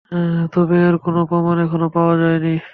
তবে 0.53 0.75
এর 0.87 0.95
কোনো 1.05 1.21
প্রমাণ 1.29 1.55
এখনো 1.65 1.87
পাওয়া 1.95 2.13
যায়নি। 2.21 2.53